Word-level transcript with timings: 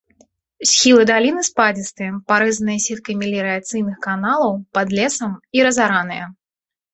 Схілы 0.69 1.01
даліны 1.09 1.41
спадзістыя, 1.49 2.11
парэзаныя 2.31 2.79
сеткай 2.85 3.15
меліярацыйных 3.21 3.95
каналаў, 4.07 4.57
пад 4.79 4.87
лесам 5.01 5.37
і 5.61 5.63
разараныя. 5.69 6.25